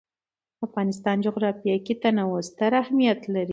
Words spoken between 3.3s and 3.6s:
لري.